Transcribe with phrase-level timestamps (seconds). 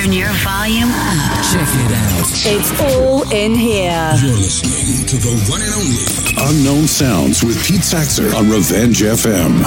[0.00, 1.44] Turn your volume up.
[1.52, 2.24] Check it out.
[2.46, 4.12] It's all in here.
[4.22, 9.62] You're listening to the one and only Unknown Sounds with Pete Saxer on Revenge FM.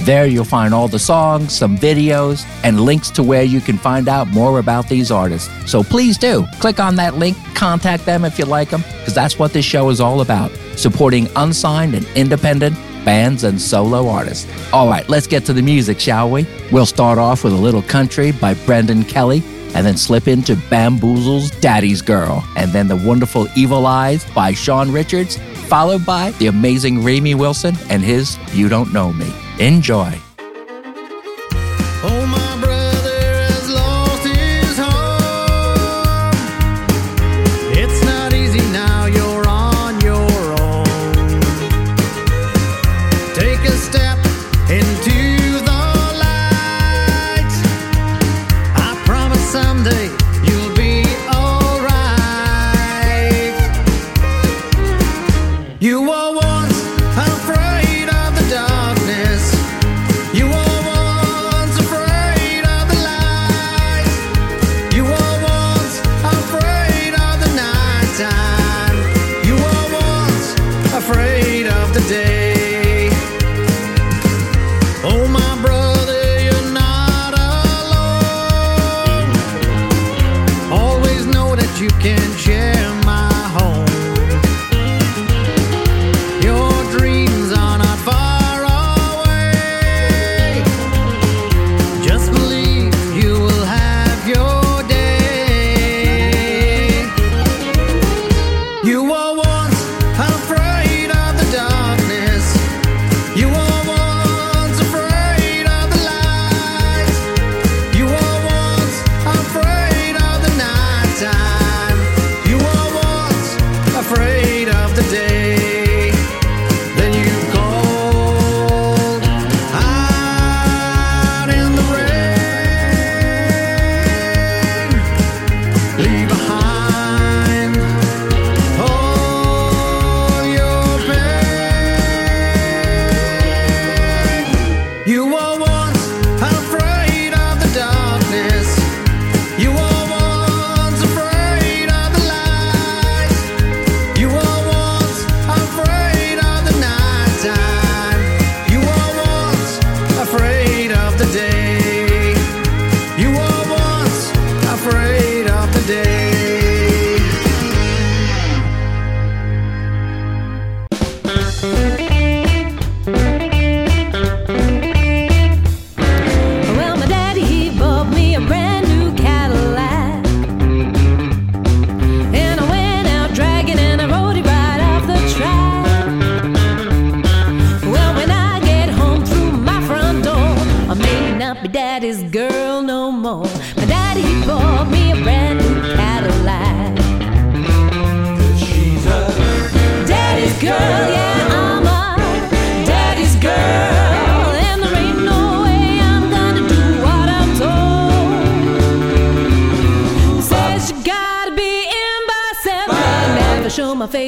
[0.00, 4.08] There you'll find all the songs, some videos, and links to where you can find
[4.08, 5.50] out more about these artists.
[5.70, 9.38] So please do click on that link, contact them if you like them, because that's
[9.38, 14.50] what this show is all about supporting unsigned and independent bands and solo artists.
[14.72, 16.46] All right, let's get to the music, shall we?
[16.72, 19.42] We'll start off with a little country by Brendan Kelly
[19.74, 24.92] and then slip into Bamboozle's Daddy's Girl, and then the wonderful Evil Eyes by Sian
[24.92, 25.36] Richards,
[25.68, 29.32] followed by the amazing Raymie Wilson and his You Don't Know Me.
[29.58, 30.29] Enjoy.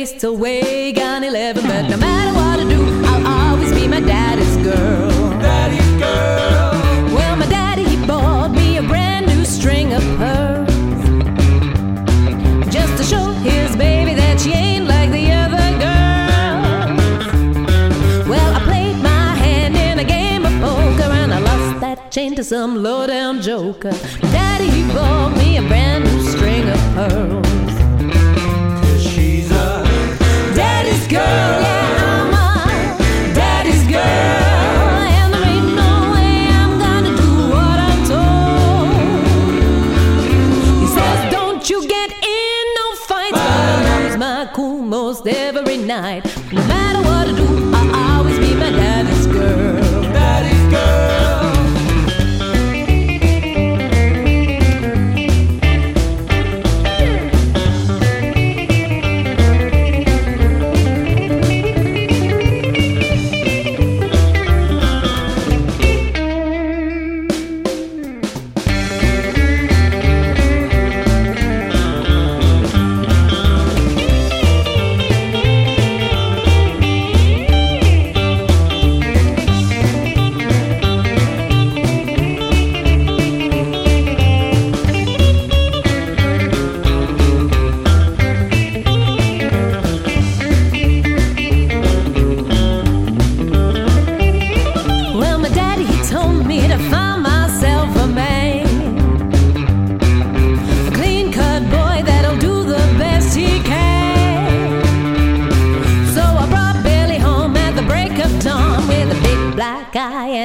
[0.07, 1.63] Face till way gone eleven.
[1.67, 5.31] But no matter what I do, I'll always be my daddy's girl.
[5.41, 7.15] Daddy's girl.
[7.17, 10.69] Well, my daddy he bought me a brand new string of pearls.
[12.77, 16.99] Just to show his baby that she ain't like the other girls.
[18.29, 22.35] Well, I played my hand in a game of poker and I lost that chain
[22.37, 23.93] to some low down joker.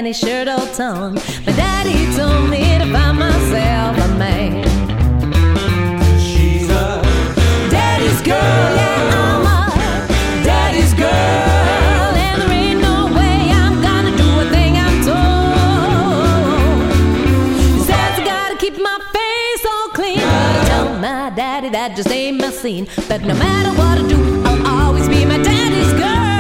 [0.08, 1.16] tiny shirt all torn.
[1.46, 4.64] My daddy told me to find myself a man.
[6.20, 7.02] She's a
[7.70, 11.56] daddy's girl, yeah, I'm a daddy's girl.
[21.00, 22.88] my daddy that just ain't my scene.
[23.08, 26.37] But no matter what I do, I'll always be my daddy's girl.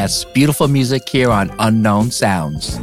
[0.00, 2.80] Yes, beautiful music here on Unknown Sounds.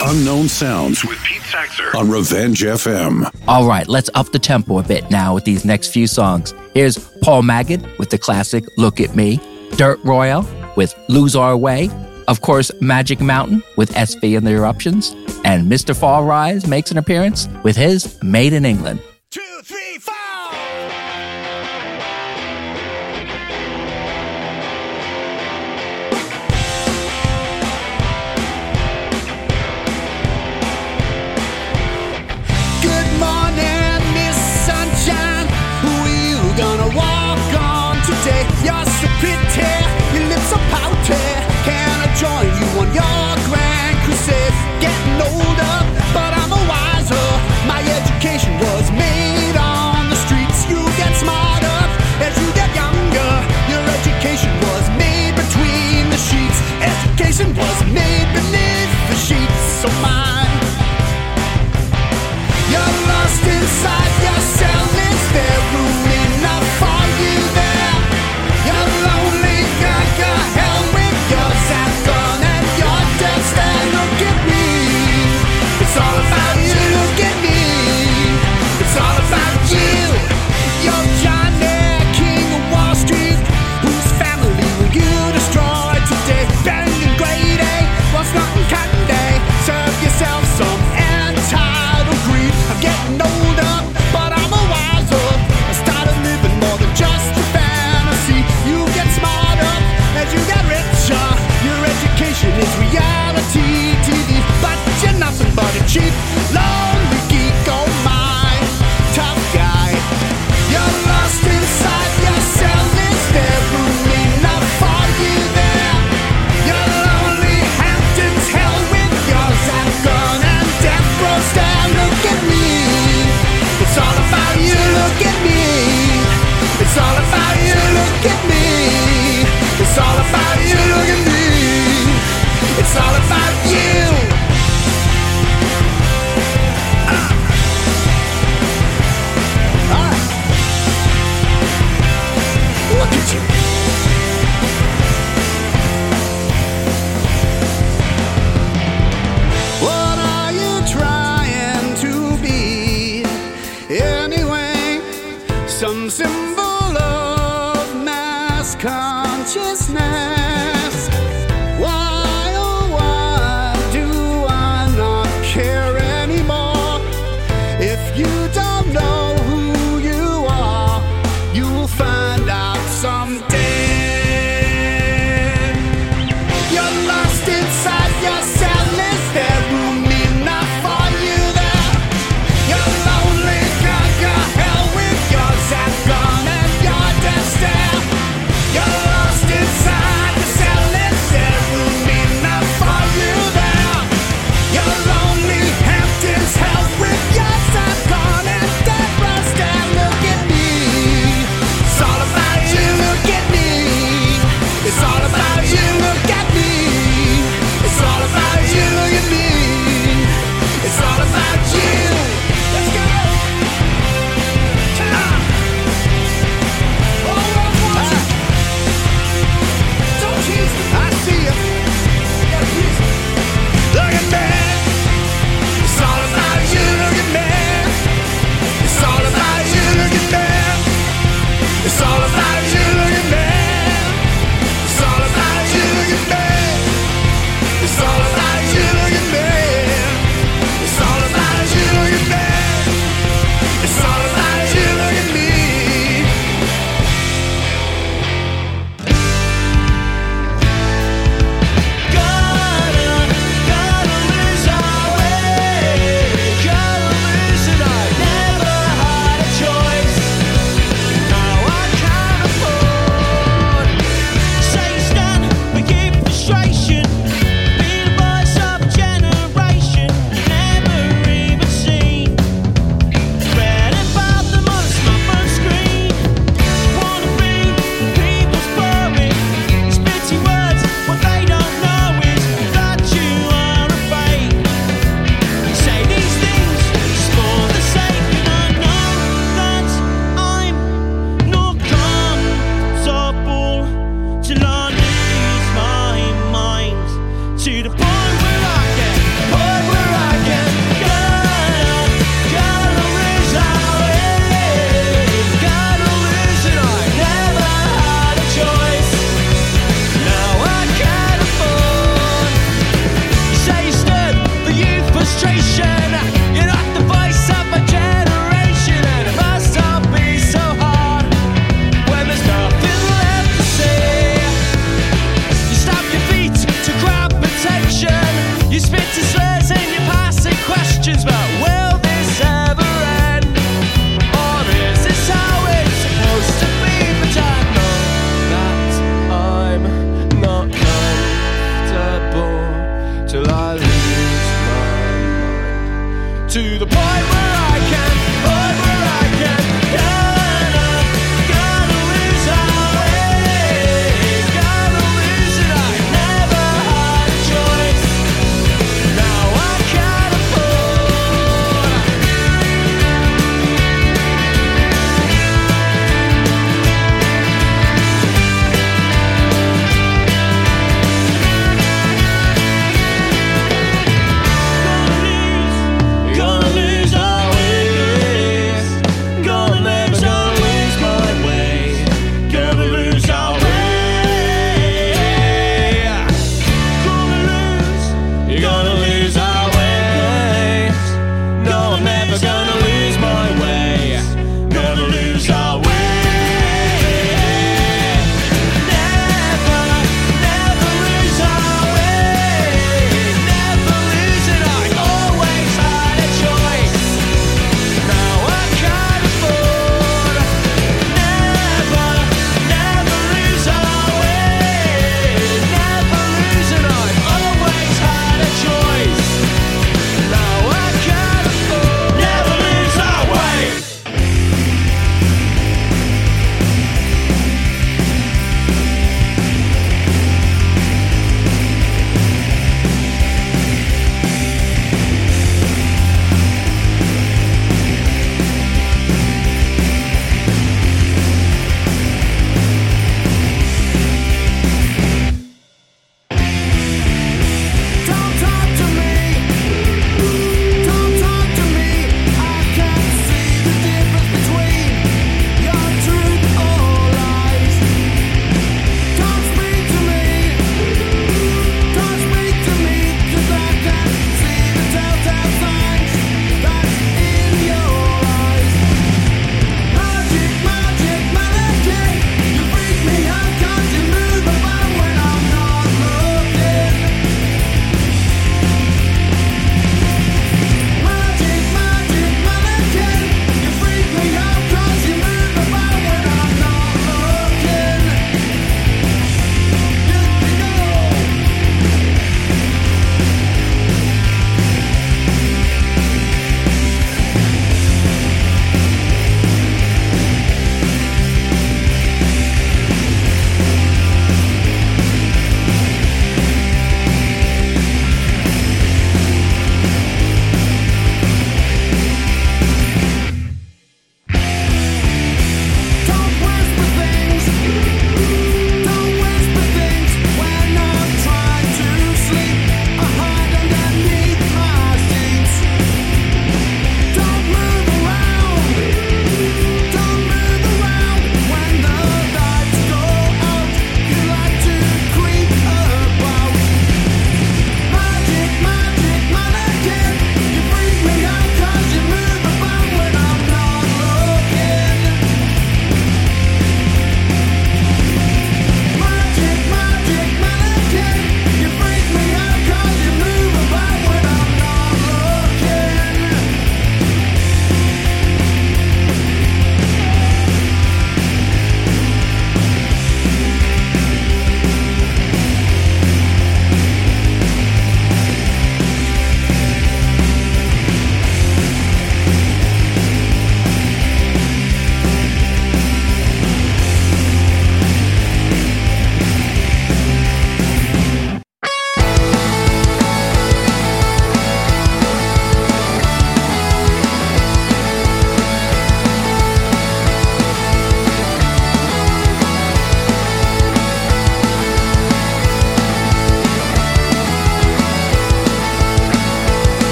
[0.00, 3.32] Unknown Sounds with Pete Saxer on Revenge FM.
[3.46, 6.54] All right, let's up the tempo a bit now with these next few songs.
[6.74, 9.40] Here's Paul Maged with the classic Look at Me,
[9.76, 10.44] Dirt Royal
[10.76, 11.88] with Lose Our Way,
[12.26, 15.12] of course, Magic Mountain with SV and the Eruptions,
[15.44, 15.96] and Mr.
[15.96, 19.00] Fall Rise makes an appearance with his Made in England.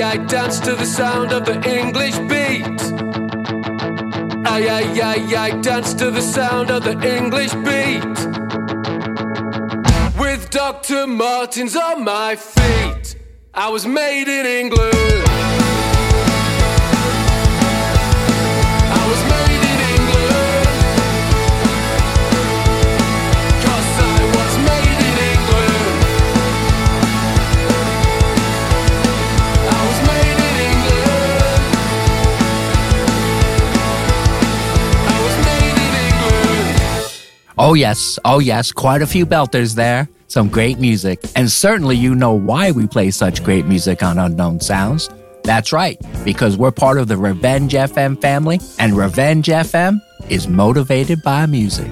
[0.00, 2.80] Ay, dance to the sound of the English beat.
[4.46, 8.16] Ay, ay, ay, ay, dance to the sound of the English beat.
[10.18, 11.06] With Dr.
[11.06, 13.16] Martens on my feet,
[13.52, 14.91] I was made in England.
[37.72, 38.18] Oh, yes.
[38.26, 38.70] Oh, yes.
[38.70, 40.06] Quite a few belters there.
[40.28, 41.20] Some great music.
[41.34, 45.08] And certainly you know why we play such great music on Unknown Sounds.
[45.42, 51.22] That's right, because we're part of the Revenge FM family, and Revenge FM is motivated
[51.22, 51.90] by music.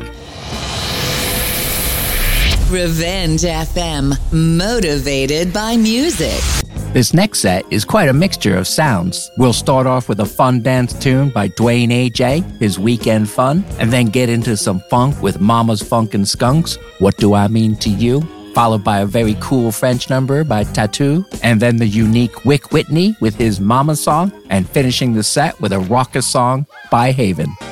[2.71, 6.60] Revenge FM, motivated by music.
[6.93, 9.31] This next set is quite a mixture of sounds.
[9.37, 13.93] We'll start off with a fun dance tune by Duane AJ, his weekend fun, and
[13.93, 18.23] then get into some funk with Mamas Funkin' Skunks, What Do I Mean to You?
[18.55, 23.15] Followed by a very cool French number by Teuteu, and then the unique Wic Whitney
[23.21, 27.70] with his Mama song, and finishing the set with a raucous song by Haivyn.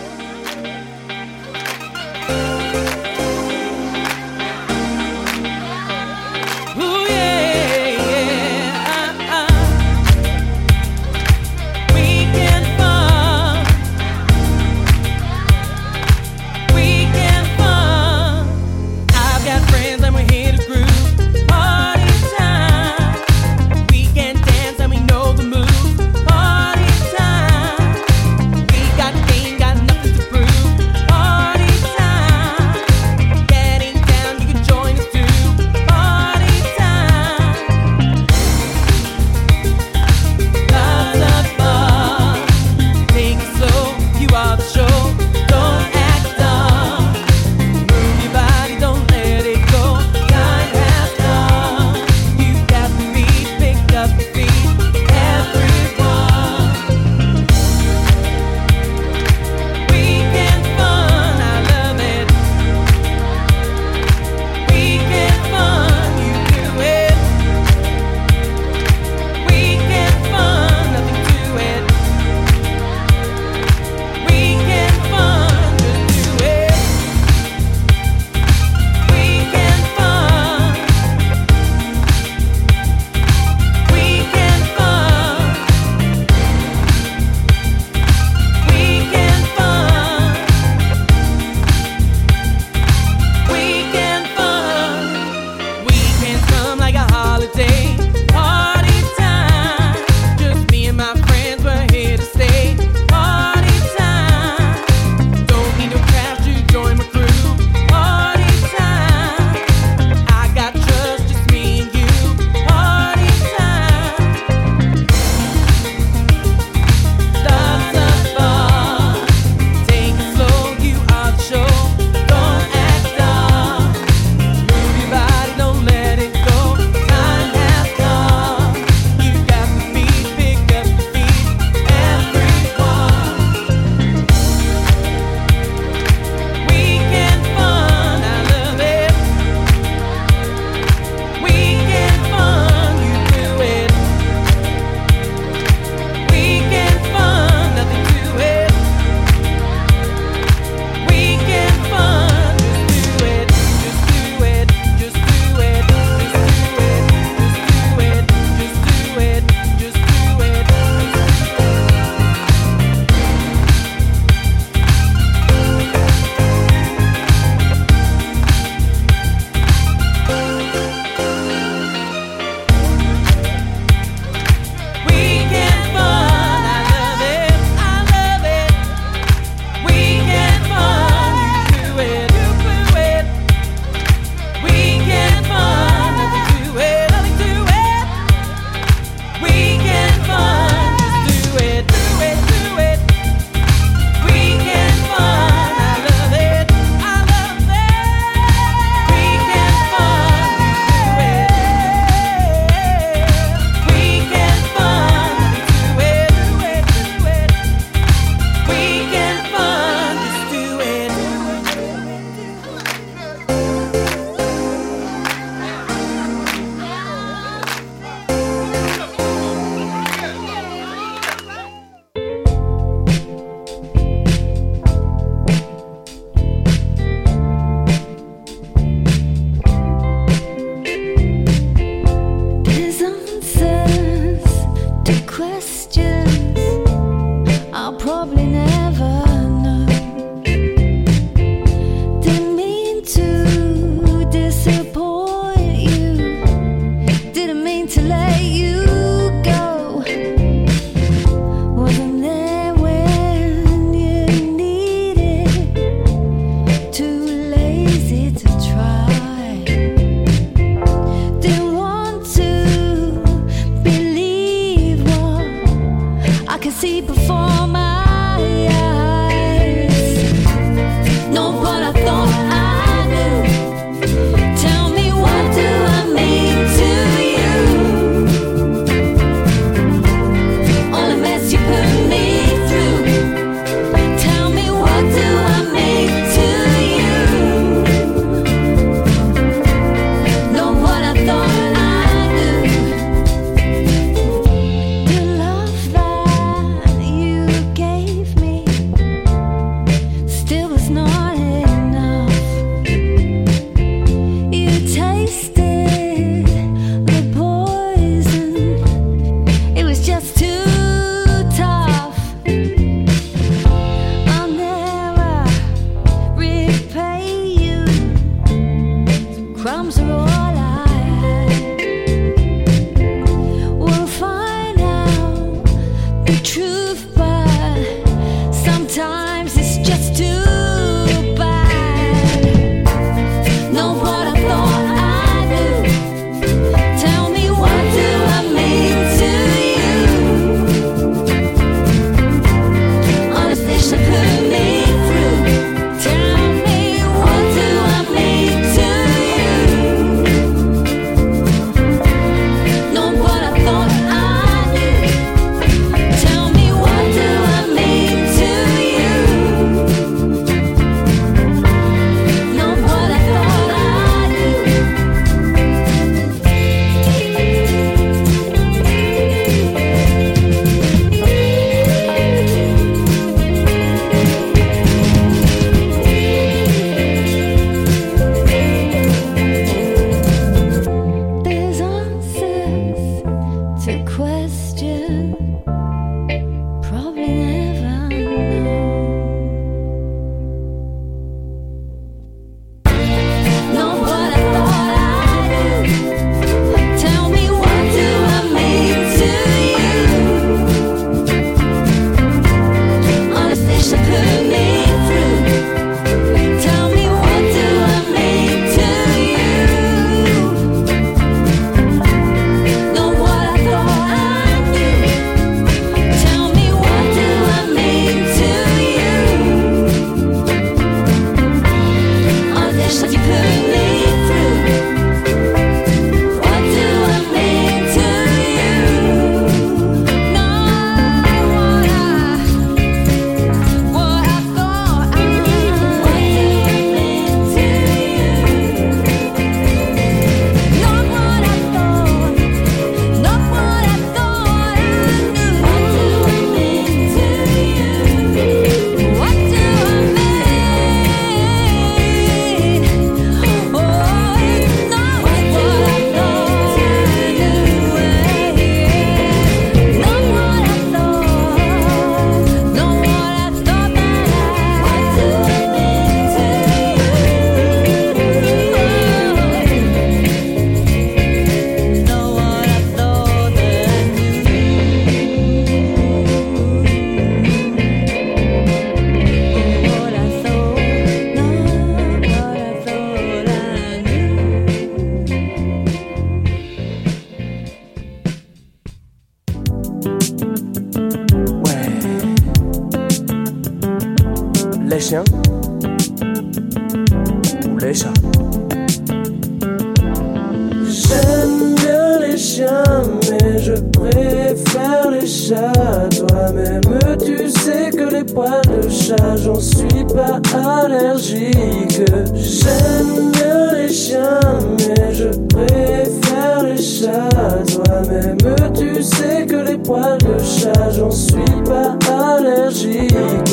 [510.18, 510.40] Pas
[510.82, 512.02] allergique.
[512.34, 514.40] J'aime bien les chiens,
[514.78, 517.28] mais je préfère les chats.
[517.72, 518.36] Toi-même,
[518.74, 521.96] tu sais que les poils de chat, j'en suis pas
[522.34, 523.47] allergique.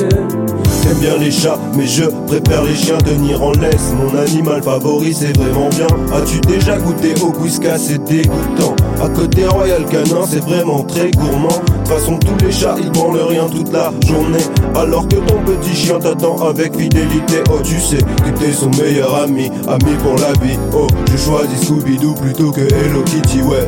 [0.85, 3.91] J'aime bien les chats, mais je préfère les chiens tenir en laisse.
[3.97, 5.87] Mon animal favori, c'est vraiment bien.
[6.13, 7.79] As-tu déjà goûté au whiskas?
[7.79, 8.75] C'est dégoûtant.
[9.03, 11.47] À côté Royal Canin, c'est vraiment très gourmand.
[11.47, 14.37] De toute façon, tous les chats, ils branlent rien toute la journée.
[14.75, 17.41] Alors que ton petit chien t'attend avec fidélité.
[17.49, 20.59] Oh, tu sais que t'es son meilleur ami, ami pour la vie.
[20.71, 23.67] Oh, je choisis Scooby-Doo plutôt que Hello Kitty, ouais,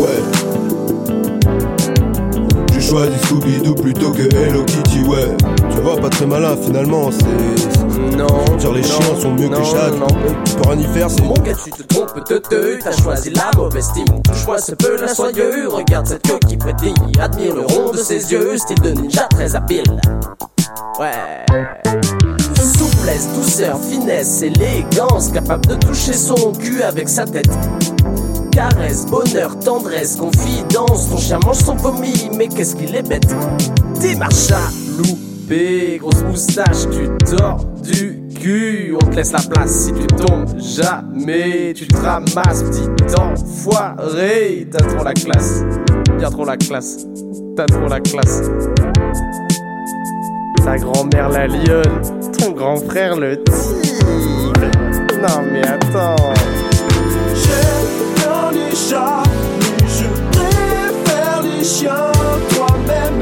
[0.00, 0.22] ouais.
[2.74, 5.34] Je choisis Scooby-Doo plutôt que Hello Kitty, ouais.
[5.78, 8.16] Tu vois, pas très malin finalement, c'est.
[8.16, 8.26] Non,
[8.58, 9.90] Dire les non, chiens sont mieux que les chats.
[9.92, 10.06] non.
[10.44, 11.22] Tu peux rien y faire, c'est.
[11.22, 14.04] Mon gars, tu te trompes, te te, t'as choisi la mauvaise team.
[14.24, 16.94] Touche-moi ce peu la soyeux, regarde cette queue qui frétille.
[17.20, 19.84] Admire le rond de ses yeux, style de ninja très habile.
[20.98, 21.46] Ouais.
[22.56, 27.56] Souplesse, douceur, finesse, élégance, capable de toucher son cul avec sa tête.
[28.50, 31.08] Caresse, bonheur, tendresse, confidence.
[31.10, 33.32] Ton chien mange son vomi, mais qu'est-ce qu'il est bête.
[34.00, 34.72] Démarche à
[35.98, 38.94] grosse moustache, tu dors du cul.
[38.94, 41.72] On te laisse la place si tu tombes jamais.
[41.74, 44.66] Tu te ramasses, petit enfoiré.
[44.70, 45.64] T'as trop la classe,
[46.18, 47.06] bien trop la classe.
[47.56, 48.42] T'as trop la classe.
[50.64, 52.02] Ta grand-mère la lionne,
[52.38, 54.70] ton grand frère le tigre.
[55.22, 56.34] Non mais attends.
[57.34, 59.22] J'aime bien les chats,
[59.60, 62.12] mais je préfère les chiens.
[62.50, 63.20] Toi-même,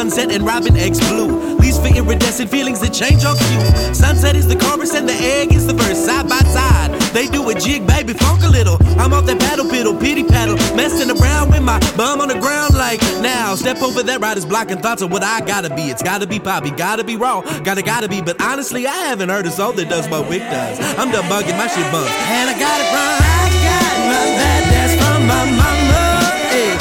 [0.00, 1.28] sunset and robin eggs blue.
[1.58, 3.92] Leaves for iridescent feelings that change on cue.
[3.92, 5.98] Sunset is the chorus and the egg is the verse.
[5.98, 8.78] Side by side, they do a jig, baby, funk a little.
[8.98, 10.56] I'm off that paddle piddle, pity paddle.
[10.74, 13.54] Messing around with my bum on the ground like now.
[13.56, 15.92] Step over that rider's blocking thoughts of what I gotta be.
[15.92, 18.22] It's gotta be poppy, gotta be raw, gotta, gotta be.
[18.22, 20.80] But honestly, I haven't heard a soul that does what Wic does.
[20.96, 22.08] I'm done bugging my shit bumps.
[22.08, 24.24] And I got it from, I got my
[24.72, 26.30] that's from my mama.
[26.48, 26.79] Hey,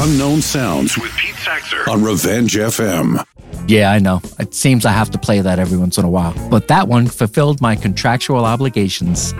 [0.00, 3.24] Unknown Sounds with Pete Saxer on Revenge FM.
[3.66, 4.20] Yeah, I know.
[4.38, 6.34] It seems I have to play that every once in a while.
[6.48, 9.34] But that one fulfilled my contractual obligations.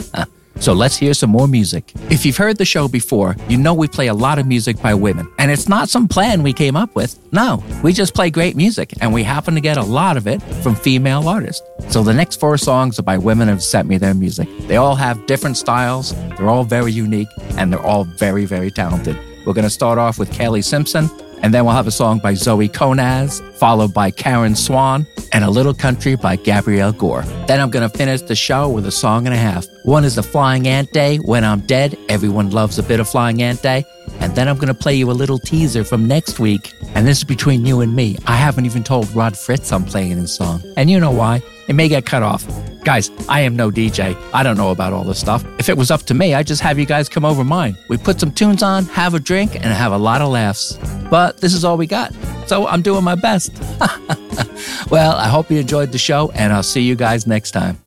[0.60, 1.92] so let's hear some more music.
[2.10, 4.92] If you've heard the show before, you know we play a lot of music by
[4.92, 5.32] women.
[5.38, 7.18] And it's not some plan we came up with.
[7.32, 10.42] No, we just play great music, and we happen to get a lot of it
[10.62, 11.66] from female artists.
[11.88, 14.46] So the next four songs are by women who have sent me their music.
[14.68, 19.18] They all have different styles, they're all very unique, and they're all very, very talented.
[19.44, 21.10] We're going to start off with Kailie Simpson,
[21.42, 25.50] and then we'll have a song by Zoe Konez, followed by Karen Swan, and A
[25.50, 27.22] Little Country by Gabrielle Gore.
[27.46, 29.66] Then I'm going to finish the show with a song and a half.
[29.84, 31.98] One is the Flying Ant Day, When I'm Dead.
[32.08, 33.84] Everyone loves a bit of Flying Ant Day.
[34.20, 36.72] And then I'm going to play you a little teaser from next week.
[36.94, 38.18] And this is between you and me.
[38.26, 40.62] I haven't even told Rod Fritz I'm playing this song.
[40.76, 41.42] And you know why?
[41.66, 42.46] It may get cut off.
[42.84, 44.16] Guys, I am no DJ.
[44.34, 45.44] I don't know about all this stuff.
[45.58, 47.76] If it was up to me, I'd just have you guys come over mine.
[47.88, 50.78] We put some tunes on, have a drink, and have a lot of laughs.
[51.08, 52.12] But this is all we got.
[52.46, 53.52] So I'm doing my best.
[54.90, 57.78] well, I hope you enjoyed the show, and I'll see you guys next time.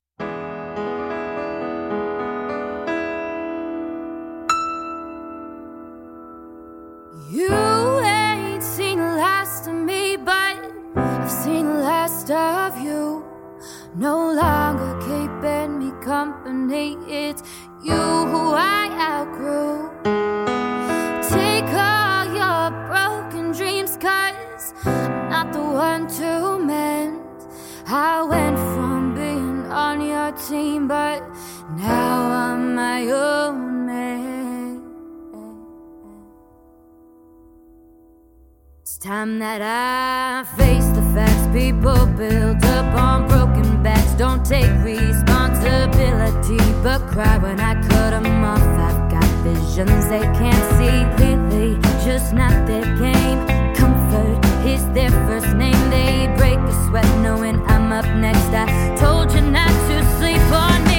[16.71, 17.43] It's
[17.83, 19.89] you who I outgrew.
[21.29, 27.21] Take all your broken dreams, cause I'm not the one to mend.
[27.87, 31.21] I went from being on your team, but
[31.77, 34.34] now I'm my own man.
[39.05, 41.45] Time that I face the facts.
[41.53, 44.13] People build up on broken backs.
[44.13, 48.59] Don't take responsibility, but cry when I cut them off.
[48.59, 53.45] I've got visions they can't see clearly, just not their game.
[53.75, 55.81] Comfort is their first name.
[55.91, 58.49] They break a sweat knowing I'm up next.
[58.53, 58.65] I
[58.97, 60.94] told you not to sleep on me.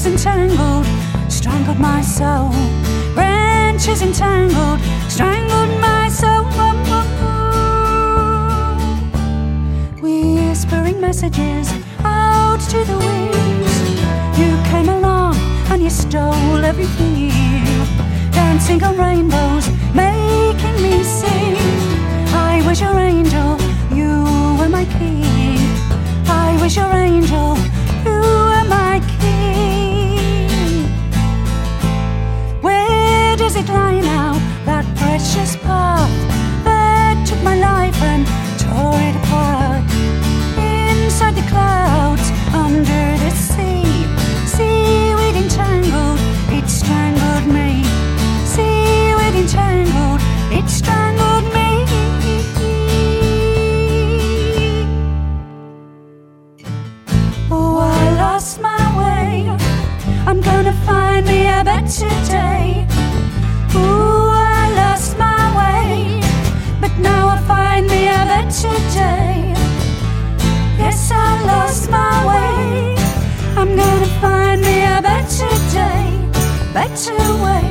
[0.00, 0.86] branches entangled,
[1.30, 2.50] strangled my soul.
[3.14, 6.44] Branches entangled, strangled my soul.
[10.00, 11.70] Whispering messages
[12.02, 14.38] out to the winds.
[14.38, 15.36] You came along
[15.70, 17.86] and you stole every here.
[18.32, 21.56] Dancing on rainbows, making me sing.
[22.32, 23.58] I was your angel,
[23.92, 24.24] you
[24.58, 25.58] were my king.
[26.26, 27.59] I was your angel.
[33.72, 34.32] line now,
[34.64, 36.10] that precious path
[36.64, 38.26] that took my life and
[38.62, 39.84] tore it apart.
[40.58, 44.06] Inside the clouds, under the sea,
[44.54, 46.20] seaweed entangled,
[46.56, 47.84] it strangled me.
[48.52, 50.20] Seaweed entangled,
[50.58, 51.68] it strangled me.
[57.52, 59.48] Oh, I lost my way.
[60.26, 62.59] I'm gonna find me a better day.
[76.72, 77.69] back to where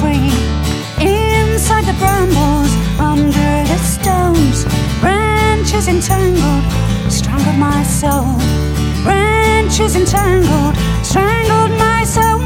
[0.00, 0.32] free.
[0.98, 4.64] Inside the brambles, under the stones,
[5.00, 6.64] branches entangled,
[7.08, 8.26] strangled my soul.
[9.04, 12.38] Branches entangled, strangled my soul.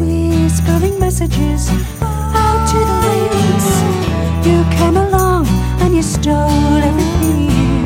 [0.00, 1.70] Whispering messages
[2.02, 3.68] out to the winds.
[4.46, 5.46] You came along
[5.82, 7.84] and you stole everything.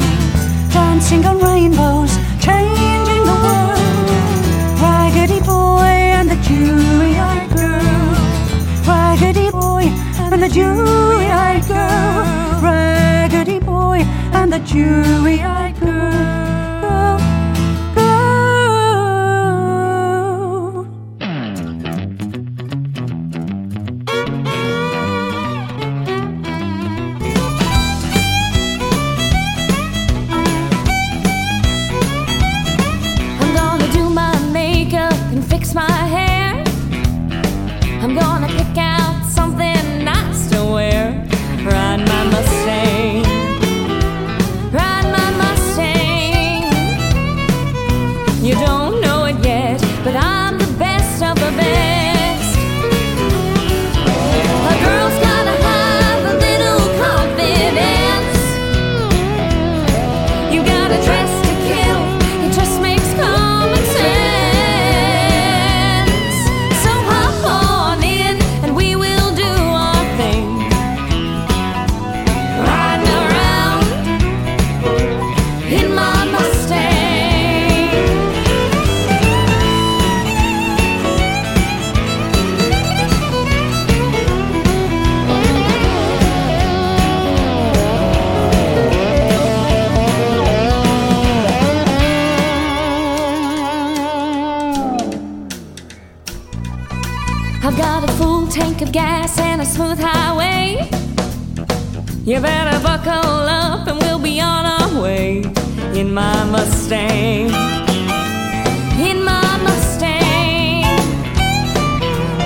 [0.70, 2.13] Dancing on rainbows.
[10.54, 13.98] dewy-eyed girl, raggedy boy,
[14.32, 15.63] and the dewy-eyed
[97.66, 100.86] I've got a full tank of gas and a smooth highway.
[102.26, 105.38] You better buckle up and we'll be on our way
[105.98, 107.46] in my Mustang.
[109.00, 110.82] In my Mustang.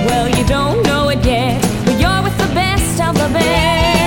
[0.07, 3.98] Well, you don't know it yet, but you're with the best of the best.